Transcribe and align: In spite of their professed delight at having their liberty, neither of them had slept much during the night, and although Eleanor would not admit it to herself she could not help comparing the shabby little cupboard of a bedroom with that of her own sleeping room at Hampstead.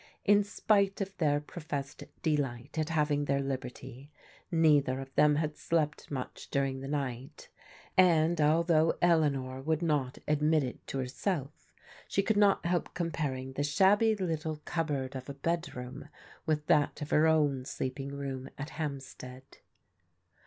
In 0.25 0.43
spite 0.43 0.99
of 0.99 1.15
their 1.19 1.39
professed 1.39 2.05
delight 2.23 2.79
at 2.79 2.89
having 2.89 3.25
their 3.25 3.39
liberty, 3.43 4.09
neither 4.51 4.99
of 4.99 5.13
them 5.13 5.35
had 5.35 5.55
slept 5.55 6.09
much 6.09 6.49
during 6.49 6.79
the 6.81 6.87
night, 6.87 7.49
and 7.95 8.41
although 8.41 8.97
Eleanor 8.99 9.61
would 9.61 9.83
not 9.83 10.17
admit 10.27 10.63
it 10.63 10.87
to 10.87 10.97
herself 10.97 11.71
she 12.07 12.23
could 12.23 12.35
not 12.35 12.65
help 12.65 12.95
comparing 12.95 13.53
the 13.53 13.63
shabby 13.63 14.15
little 14.15 14.55
cupboard 14.65 15.15
of 15.15 15.29
a 15.29 15.35
bedroom 15.35 16.09
with 16.47 16.65
that 16.65 16.99
of 17.03 17.11
her 17.11 17.27
own 17.27 17.63
sleeping 17.63 18.09
room 18.09 18.49
at 18.57 18.71
Hampstead. 18.71 19.43